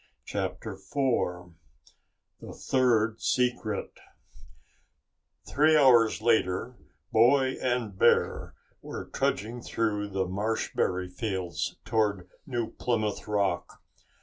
CHAPTER 0.25 0.75
FOUR 0.77 1.53
The 2.39 2.53
Third 2.53 3.21
Secret 3.21 3.91
Three 5.47 5.77
hours 5.77 6.23
later, 6.23 6.73
boy 7.11 7.57
and 7.61 7.95
bear 7.99 8.55
were 8.81 9.05
trudging 9.13 9.61
through 9.61 10.07
the 10.07 10.25
marshberry 10.25 11.07
fields 11.13 11.75
toward 11.85 12.27
New 12.47 12.71
Plymouth 12.71 13.27
Rock. 13.27 13.79